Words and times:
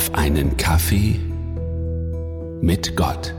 auf 0.00 0.14
einen 0.14 0.56
Kaffee 0.56 1.20
mit 2.62 2.96
Gott. 2.96 3.34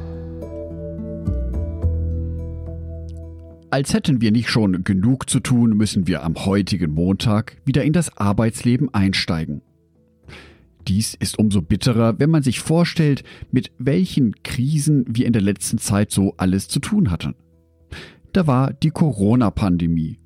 Als 3.72 3.96
hätten 3.96 4.22
wir 4.22 4.32
nicht 4.32 4.48
schon 4.48 4.84
genug 4.84 5.28
zu 5.28 5.40
tun, 5.40 5.76
müssen 5.76 6.06
wir 6.06 6.22
am 6.22 6.36
heutigen 6.46 6.94
Montag 6.94 7.58
wieder 7.66 7.84
in 7.84 7.94
das 7.94 8.16
Arbeitsleben 8.16 8.94
einsteigen. 8.94 9.64
Dies 10.88 11.16
ist 11.16 11.40
umso 11.40 11.64
bitterer, 11.64 12.20
wenn 12.20 12.30
man 12.30 12.44
sich 12.44 12.60
vorstellt, 12.60 13.24
mit 13.50 13.72
welchen 13.80 14.44
Krisen 14.44 15.06
wir 15.08 15.26
in 15.26 15.34
der 15.34 15.42
letzten 15.42 15.80
Zeit 15.80 16.12
so 16.12 16.36
alles 16.38 16.68
zu 16.68 16.80
tun 16.80 17.10
hatten. 17.10 17.34
Da 18.34 18.46
war 18.46 18.72
die 18.72 18.92
Corona-Pandemie, 18.92 20.20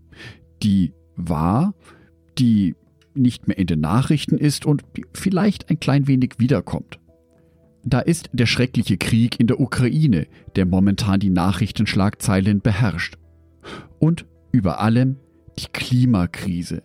die 0.62 0.92
war, 1.16 1.76
die 2.38 2.76
nicht 3.16 3.48
mehr 3.48 3.58
in 3.58 3.68
den 3.68 3.80
Nachrichten 3.82 4.38
ist 4.38 4.66
und 4.66 4.84
vielleicht 5.14 5.70
ein 5.70 5.80
klein 5.80 6.08
wenig 6.08 6.36
wiederkommt. 6.38 7.00
Da 7.84 8.00
ist 8.00 8.30
der 8.34 8.48
schreckliche 8.48 8.98
Krieg 8.98 9.40
in 9.40 9.48
der 9.48 9.60
Ukraine, 9.60 10.28
der 10.56 10.66
momentan 10.66 11.20
die 11.20 11.30
Nachrichtenschlagzeilen 11.30 12.62
beherrscht. 12.62 13.18
Und 14.00 14.26
über 14.52 14.80
allem 14.80 15.18
die 15.60 15.68
Klimakrise. 15.72 16.82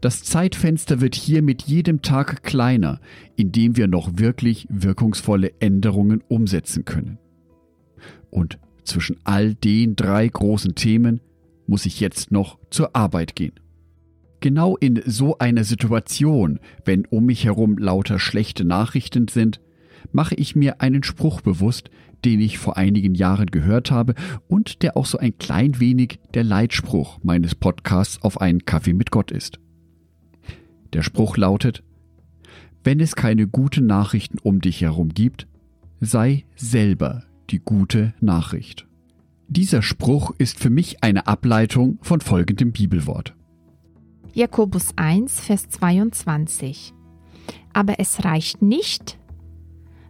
Das 0.00 0.22
Zeitfenster 0.22 1.00
wird 1.00 1.14
hier 1.14 1.40
mit 1.40 1.62
jedem 1.62 2.02
Tag 2.02 2.42
kleiner, 2.42 3.00
in 3.36 3.52
dem 3.52 3.76
wir 3.76 3.86
noch 3.86 4.18
wirklich 4.18 4.66
wirkungsvolle 4.68 5.52
Änderungen 5.60 6.22
umsetzen 6.28 6.84
können. 6.84 7.18
Und 8.30 8.58
zwischen 8.82 9.16
all 9.24 9.54
den 9.54 9.96
drei 9.96 10.28
großen 10.28 10.74
Themen 10.74 11.20
muss 11.66 11.86
ich 11.86 12.00
jetzt 12.00 12.32
noch 12.32 12.58
zur 12.70 12.94
Arbeit 12.94 13.34
gehen. 13.34 13.54
Genau 14.44 14.76
in 14.76 15.00
so 15.06 15.38
einer 15.38 15.64
Situation, 15.64 16.60
wenn 16.84 17.06
um 17.06 17.24
mich 17.24 17.46
herum 17.46 17.78
lauter 17.78 18.18
schlechte 18.18 18.66
Nachrichten 18.66 19.26
sind, 19.26 19.58
mache 20.12 20.34
ich 20.34 20.54
mir 20.54 20.82
einen 20.82 21.02
Spruch 21.02 21.40
bewusst, 21.40 21.88
den 22.26 22.42
ich 22.42 22.58
vor 22.58 22.76
einigen 22.76 23.14
Jahren 23.14 23.46
gehört 23.46 23.90
habe 23.90 24.14
und 24.46 24.82
der 24.82 24.98
auch 24.98 25.06
so 25.06 25.16
ein 25.16 25.38
klein 25.38 25.80
wenig 25.80 26.18
der 26.34 26.44
Leitspruch 26.44 27.20
meines 27.22 27.54
Podcasts 27.54 28.20
auf 28.20 28.38
einen 28.38 28.66
Kaffee 28.66 28.92
mit 28.92 29.10
Gott 29.10 29.30
ist. 29.30 29.60
Der 30.92 31.02
Spruch 31.02 31.38
lautet, 31.38 31.82
wenn 32.82 33.00
es 33.00 33.16
keine 33.16 33.46
guten 33.46 33.86
Nachrichten 33.86 34.36
um 34.42 34.60
dich 34.60 34.82
herum 34.82 35.08
gibt, 35.08 35.46
sei 36.02 36.44
selber 36.54 37.22
die 37.48 37.60
gute 37.60 38.12
Nachricht. 38.20 38.86
Dieser 39.48 39.80
Spruch 39.80 40.34
ist 40.36 40.60
für 40.60 40.68
mich 40.68 41.02
eine 41.02 41.28
Ableitung 41.28 41.98
von 42.02 42.20
folgendem 42.20 42.72
Bibelwort. 42.72 43.34
Jakobus 44.34 44.88
1, 44.96 45.40
Vers 45.40 45.68
22. 45.68 46.92
Aber 47.72 48.00
es 48.00 48.24
reicht 48.24 48.62
nicht, 48.62 49.16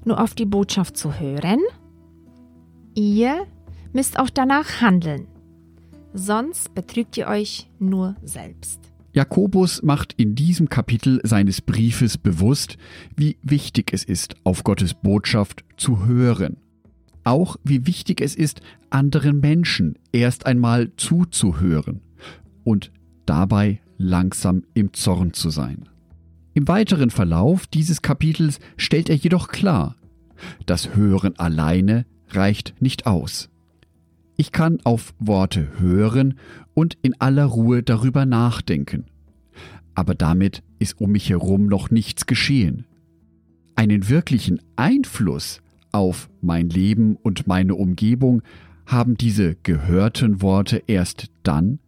nur 0.06 0.18
auf 0.18 0.34
die 0.34 0.46
Botschaft 0.46 0.96
zu 0.96 1.20
hören, 1.20 1.60
ihr 2.94 3.46
müsst 3.92 4.18
auch 4.18 4.30
danach 4.30 4.80
handeln, 4.80 5.26
sonst 6.14 6.74
betrügt 6.74 7.18
ihr 7.18 7.26
euch 7.26 7.68
nur 7.78 8.16
selbst. 8.22 8.80
Jakobus 9.12 9.82
macht 9.82 10.14
in 10.14 10.34
diesem 10.34 10.70
Kapitel 10.70 11.20
seines 11.22 11.60
Briefes 11.60 12.16
bewusst, 12.16 12.78
wie 13.16 13.36
wichtig 13.42 13.92
es 13.92 14.04
ist, 14.04 14.36
auf 14.42 14.64
Gottes 14.64 14.94
Botschaft 14.94 15.64
zu 15.76 16.06
hören. 16.06 16.56
Auch 17.24 17.56
wie 17.62 17.86
wichtig 17.86 18.22
es 18.22 18.34
ist, 18.34 18.62
anderen 18.88 19.40
Menschen 19.40 19.98
erst 20.12 20.46
einmal 20.46 20.92
zuzuhören 20.96 22.00
und 22.64 22.90
dabei 23.26 23.80
langsam 23.96 24.64
im 24.74 24.92
Zorn 24.92 25.32
zu 25.32 25.50
sein. 25.50 25.88
Im 26.54 26.68
weiteren 26.68 27.10
Verlauf 27.10 27.66
dieses 27.66 28.02
Kapitels 28.02 28.60
stellt 28.76 29.08
er 29.08 29.16
jedoch 29.16 29.48
klar, 29.48 29.96
das 30.66 30.94
Hören 30.94 31.38
alleine 31.38 32.06
reicht 32.30 32.80
nicht 32.80 33.06
aus. 33.06 33.48
Ich 34.36 34.52
kann 34.52 34.78
auf 34.84 35.14
Worte 35.18 35.68
hören 35.78 36.34
und 36.74 36.96
in 37.02 37.20
aller 37.20 37.44
Ruhe 37.44 37.82
darüber 37.82 38.26
nachdenken. 38.26 39.04
Aber 39.94 40.14
damit 40.14 40.62
ist 40.78 41.00
um 41.00 41.12
mich 41.12 41.30
herum 41.30 41.66
noch 41.66 41.90
nichts 41.90 42.26
geschehen. 42.26 42.84
Einen 43.76 44.08
wirklichen 44.08 44.60
Einfluss 44.76 45.60
auf 45.92 46.28
mein 46.40 46.68
Leben 46.68 47.16
und 47.16 47.46
meine 47.46 47.76
Umgebung 47.76 48.42
haben 48.86 49.16
diese 49.16 49.54
gehörten 49.62 50.42
Worte 50.42 50.82
erst 50.86 51.30
dann, 51.44 51.78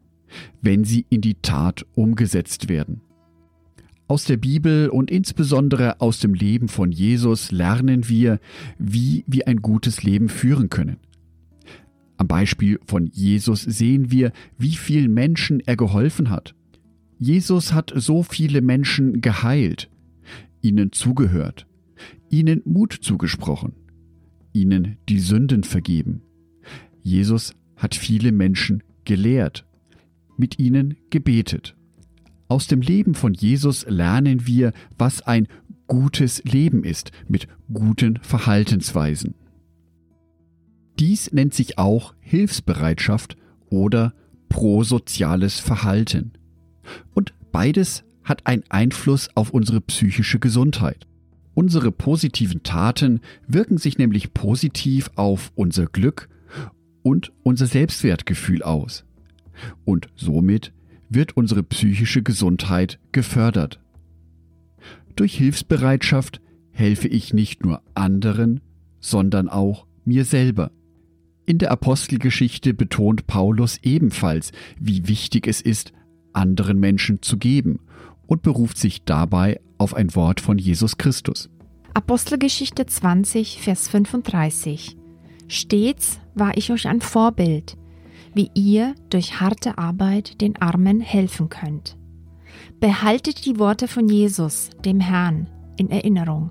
wenn 0.62 0.84
sie 0.84 1.06
in 1.08 1.20
die 1.20 1.34
Tat 1.34 1.86
umgesetzt 1.94 2.68
werden. 2.68 3.00
Aus 4.08 4.24
der 4.24 4.36
Bibel 4.36 4.88
und 4.88 5.10
insbesondere 5.10 6.00
aus 6.00 6.20
dem 6.20 6.32
Leben 6.32 6.68
von 6.68 6.92
Jesus 6.92 7.50
lernen 7.50 8.08
wir, 8.08 8.38
wie 8.78 9.24
wir 9.26 9.48
ein 9.48 9.62
gutes 9.62 10.04
Leben 10.04 10.28
führen 10.28 10.70
können. 10.70 10.98
Am 12.16 12.28
Beispiel 12.28 12.78
von 12.86 13.08
Jesus 13.12 13.62
sehen 13.62 14.10
wir, 14.10 14.32
wie 14.58 14.76
vielen 14.76 15.12
Menschen 15.12 15.60
er 15.60 15.76
geholfen 15.76 16.30
hat. 16.30 16.54
Jesus 17.18 17.72
hat 17.72 17.92
so 17.94 18.22
viele 18.22 18.62
Menschen 18.62 19.20
geheilt, 19.20 19.90
ihnen 20.62 20.92
zugehört, 20.92 21.66
ihnen 22.30 22.62
Mut 22.64 22.92
zugesprochen, 22.92 23.72
ihnen 24.52 24.98
die 25.08 25.18
Sünden 25.18 25.64
vergeben. 25.64 26.22
Jesus 27.02 27.54
hat 27.76 27.94
viele 27.94 28.32
Menschen 28.32 28.82
gelehrt, 29.04 29.65
mit 30.36 30.58
ihnen 30.58 30.96
gebetet. 31.10 31.76
Aus 32.48 32.66
dem 32.66 32.80
Leben 32.80 33.14
von 33.14 33.34
Jesus 33.34 33.86
lernen 33.88 34.46
wir, 34.46 34.72
was 34.98 35.22
ein 35.22 35.48
gutes 35.86 36.42
Leben 36.44 36.84
ist 36.84 37.10
mit 37.28 37.48
guten 37.72 38.18
Verhaltensweisen. 38.22 39.34
Dies 40.98 41.32
nennt 41.32 41.54
sich 41.54 41.78
auch 41.78 42.14
Hilfsbereitschaft 42.20 43.36
oder 43.68 44.14
prosoziales 44.48 45.60
Verhalten. 45.60 46.32
Und 47.14 47.34
beides 47.52 48.04
hat 48.24 48.46
einen 48.46 48.64
Einfluss 48.68 49.28
auf 49.34 49.50
unsere 49.50 49.80
psychische 49.80 50.38
Gesundheit. 50.38 51.06
Unsere 51.54 51.90
positiven 51.90 52.62
Taten 52.62 53.20
wirken 53.46 53.78
sich 53.78 53.98
nämlich 53.98 54.34
positiv 54.34 55.10
auf 55.16 55.52
unser 55.54 55.86
Glück 55.86 56.28
und 57.02 57.32
unser 57.42 57.66
Selbstwertgefühl 57.66 58.62
aus. 58.62 59.05
Und 59.84 60.08
somit 60.14 60.72
wird 61.08 61.36
unsere 61.36 61.62
psychische 61.62 62.22
Gesundheit 62.22 62.98
gefördert. 63.12 63.80
Durch 65.14 65.34
Hilfsbereitschaft 65.36 66.40
helfe 66.70 67.08
ich 67.08 67.32
nicht 67.32 67.64
nur 67.64 67.82
anderen, 67.94 68.60
sondern 69.00 69.48
auch 69.48 69.86
mir 70.04 70.24
selber. 70.24 70.70
In 71.46 71.58
der 71.58 71.70
Apostelgeschichte 71.70 72.74
betont 72.74 73.26
Paulus 73.26 73.78
ebenfalls, 73.82 74.52
wie 74.78 75.08
wichtig 75.08 75.46
es 75.46 75.60
ist, 75.60 75.92
anderen 76.32 76.78
Menschen 76.78 77.22
zu 77.22 77.38
geben 77.38 77.80
und 78.26 78.42
beruft 78.42 78.78
sich 78.78 79.04
dabei 79.04 79.60
auf 79.78 79.94
ein 79.94 80.14
Wort 80.14 80.40
von 80.40 80.58
Jesus 80.58 80.98
Christus. 80.98 81.48
Apostelgeschichte 81.94 82.84
20, 82.84 83.60
Vers 83.62 83.88
35. 83.88 84.96
Stets 85.48 86.20
war 86.34 86.56
ich 86.56 86.70
euch 86.72 86.88
ein 86.88 87.00
Vorbild, 87.00 87.76
wie 88.36 88.50
ihr 88.54 88.94
durch 89.08 89.40
harte 89.40 89.78
Arbeit 89.78 90.42
den 90.42 90.56
Armen 90.56 91.00
helfen 91.00 91.48
könnt. 91.48 91.96
Behaltet 92.80 93.46
die 93.46 93.58
Worte 93.58 93.88
von 93.88 94.08
Jesus, 94.08 94.70
dem 94.84 95.00
Herrn, 95.00 95.48
in 95.78 95.90
Erinnerung. 95.90 96.50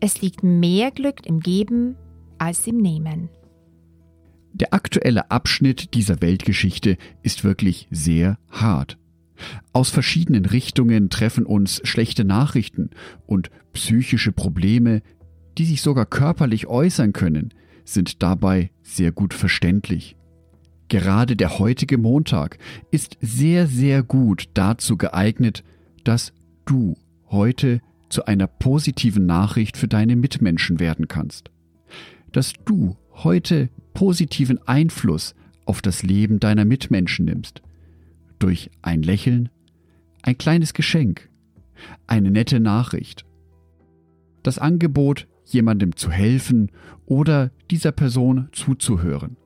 Es 0.00 0.20
liegt 0.20 0.42
mehr 0.42 0.90
Glück 0.90 1.26
im 1.26 1.40
Geben 1.40 1.96
als 2.36 2.66
im 2.66 2.76
Nehmen. 2.76 3.30
Der 4.52 4.74
aktuelle 4.74 5.30
Abschnitt 5.30 5.94
dieser 5.94 6.20
Weltgeschichte 6.20 6.98
ist 7.22 7.42
wirklich 7.42 7.88
sehr 7.90 8.38
hart. 8.50 8.98
Aus 9.72 9.90
verschiedenen 9.90 10.44
Richtungen 10.44 11.10
treffen 11.10 11.46
uns 11.46 11.80
schlechte 11.84 12.24
Nachrichten 12.24 12.90
und 13.26 13.50
psychische 13.72 14.32
Probleme, 14.32 15.00
die 15.56 15.64
sich 15.64 15.80
sogar 15.80 16.06
körperlich 16.06 16.66
äußern 16.66 17.12
können, 17.12 17.54
sind 17.84 18.22
dabei 18.22 18.70
sehr 18.82 19.12
gut 19.12 19.32
verständlich. 19.32 20.17
Gerade 20.88 21.36
der 21.36 21.58
heutige 21.58 21.98
Montag 21.98 22.58
ist 22.90 23.18
sehr, 23.20 23.66
sehr 23.66 24.02
gut 24.02 24.48
dazu 24.54 24.96
geeignet, 24.96 25.62
dass 26.04 26.32
du 26.64 26.96
heute 27.30 27.80
zu 28.08 28.24
einer 28.24 28.46
positiven 28.46 29.26
Nachricht 29.26 29.76
für 29.76 29.88
deine 29.88 30.16
Mitmenschen 30.16 30.80
werden 30.80 31.06
kannst. 31.06 31.50
Dass 32.32 32.54
du 32.64 32.96
heute 33.12 33.68
positiven 33.92 34.66
Einfluss 34.66 35.34
auf 35.66 35.82
das 35.82 36.02
Leben 36.02 36.40
deiner 36.40 36.64
Mitmenschen 36.64 37.26
nimmst. 37.26 37.60
Durch 38.38 38.70
ein 38.80 39.02
Lächeln, 39.02 39.50
ein 40.22 40.38
kleines 40.38 40.72
Geschenk, 40.72 41.28
eine 42.06 42.30
nette 42.30 42.60
Nachricht. 42.60 43.26
Das 44.42 44.58
Angebot, 44.58 45.26
jemandem 45.44 45.96
zu 45.96 46.10
helfen 46.10 46.70
oder 47.04 47.50
dieser 47.70 47.92
Person 47.92 48.48
zuzuhören 48.52 49.36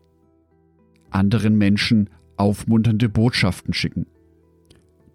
anderen 1.15 1.57
Menschen 1.57 2.11
aufmunternde 2.37 3.09
Botschaften 3.09 3.75
schicken. 3.75 4.07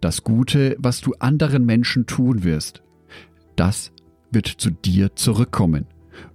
Das 0.00 0.22
Gute, 0.22 0.76
was 0.78 1.00
du 1.00 1.14
anderen 1.18 1.66
Menschen 1.66 2.06
tun 2.06 2.44
wirst, 2.44 2.82
das 3.56 3.92
wird 4.30 4.46
zu 4.46 4.70
dir 4.70 5.16
zurückkommen 5.16 5.86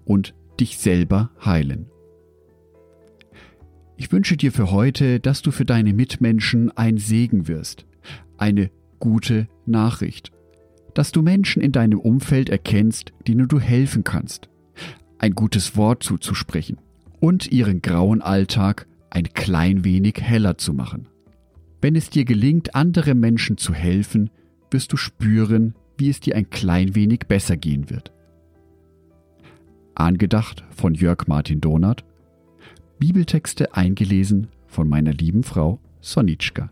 und 0.06 0.33
dich 0.60 0.77
selber 0.77 1.31
heilen. 1.44 1.88
Ich 3.95 4.12
wünsche 4.12 4.36
dir 4.36 4.51
für 4.51 4.71
heute, 4.71 5.19
dass 5.19 5.42
du 5.42 5.51
für 5.51 5.66
deine 5.66 5.94
Mitmenschen 5.94 6.71
ein 6.71 6.98
Segen 6.98 7.48
wirst, 7.48 7.86
eine 8.38 8.69
gute 9.00 9.48
Nachricht, 9.66 10.31
dass 10.94 11.12
du 11.12 11.21
Menschen 11.21 11.62
in 11.62 11.71
deinem 11.71 12.00
Umfeld 12.00 12.50
erkennst, 12.50 13.13
denen 13.27 13.48
du 13.48 13.59
helfen 13.59 14.04
kannst, 14.04 14.50
ein 15.19 15.33
gutes 15.36 15.77
Wort 15.77 16.04
zuzusprechen 16.04 16.77
und 17.19 17.51
ihren 17.51 17.81
grauen 17.81 18.21
Alltag 18.21 18.88
ein 19.13 19.31
klein 19.33 19.83
wenig 19.83 20.15
heller 20.19 20.57
zu 20.57 20.74
machen. 20.74 21.07
Wenn 21.81 21.95
es 21.95 22.10
dir 22.10 22.25
gelingt, 22.25 22.74
andere 22.74 23.13
Menschen 23.13 23.57
zu 23.57 23.74
helfen, 23.74 24.31
wirst 24.71 24.92
du 24.92 24.98
spüren, 24.98 25.75
wie 25.98 26.10
es 26.10 26.19
dir 26.19 26.36
ein 26.36 26.50
klein 26.50 26.95
wenig 26.95 27.27
besser 27.27 27.56
gehen 27.56 27.92
wird. 27.92 28.12
Angedacht 29.94 30.63
von 30.71 30.95
Jörg 30.95 31.27
Martin 31.27 31.62
Donath, 31.62 32.04
Bibeltexte 32.98 33.75
eingelesen 33.75 34.48
von 34.65 34.89
meiner 34.89 35.13
lieben 35.13 35.44
Frau 35.44 35.80
Sonitschka. 36.01 36.71